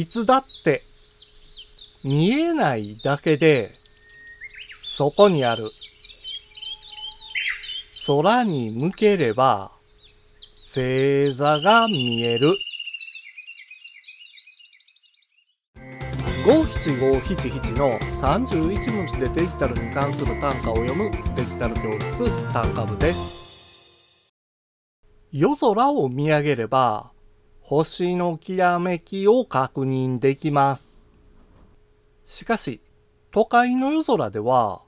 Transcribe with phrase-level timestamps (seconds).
[0.00, 0.80] いつだって
[2.06, 3.74] 見えないだけで
[4.82, 5.64] そこにある。
[8.06, 9.72] 空に向ければ
[10.56, 12.56] 星座が見える。
[16.46, 24.32] 五七五七七の31文字でデジタルに関する単価を読むデジタル教室単価部です。
[25.30, 27.12] 夜空を見上げれば
[27.70, 31.04] 星のきらめきを確認できます
[32.24, 32.80] しかし
[33.30, 34.82] 都会の夜空では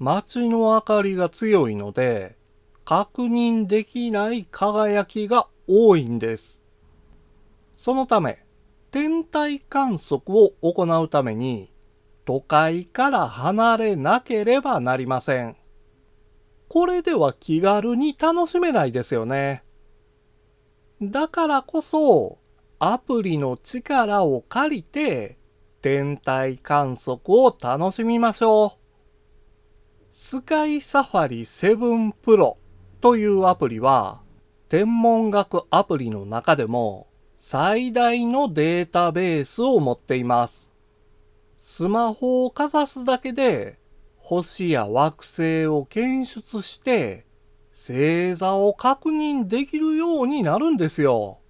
[0.00, 2.36] 街の明かりが強いので
[2.84, 6.60] 確認できない輝きが多いんです。
[7.72, 8.44] そのため、
[8.90, 11.72] 天体観測を行うために
[12.24, 15.56] 都会から離れなければなりません。
[16.68, 19.62] これでは気軽に楽しめないですよね。
[21.02, 22.38] だからこそ、
[22.78, 25.38] アプリの力を借りて、
[25.82, 28.72] 天体観測を楽しみましょう。
[30.10, 32.56] スカイサファリ7プロ
[33.00, 34.20] というアプリは、
[34.68, 37.06] 天文学アプリの中でも
[37.38, 40.72] 最大のデータベースを持っています。
[41.58, 43.78] スマホをかざすだけで
[44.16, 47.26] 星や惑星を検出して
[47.76, 51.40] 星座を確認できるようになるんですよ。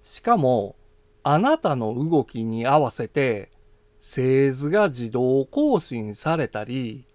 [0.00, 0.76] しかも、
[1.24, 3.50] あなたの動きに合わせて
[4.00, 7.06] 星図が自動更新されたり、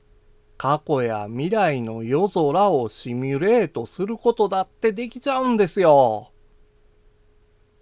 [0.58, 6.32] 過去や未来の夜空をシミュレートすることだってできちゃうんですよ。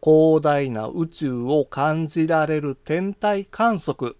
[0.03, 4.15] 広大な宇宙を感じられる天体観測、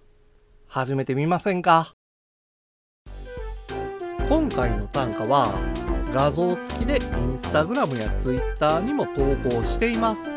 [0.66, 1.94] 始めてみませんか？
[4.28, 5.46] 今回の単価は
[6.16, 10.32] 画像付きでインスタグラムやツイッターにも投稿しています。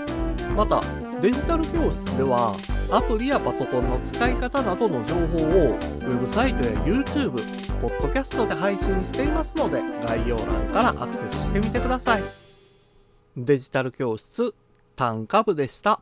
[0.57, 0.81] また、
[1.23, 2.53] デジタル教室では
[2.91, 7.31] アプリやパソコンの使い方などの情報をウェブサイトや YouTube、
[7.81, 12.23] ポッドキャストで配信していますので概要欄からアクセスしてみてください。
[13.37, 14.53] デジタル教室
[14.97, 16.01] 単価部でした。